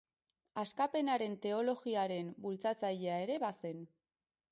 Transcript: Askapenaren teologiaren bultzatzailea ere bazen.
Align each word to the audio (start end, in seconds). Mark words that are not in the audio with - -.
Askapenaren 0.61 1.35
teologiaren 1.43 2.31
bultzatzailea 2.47 3.19
ere 3.27 3.37
bazen. 3.45 3.85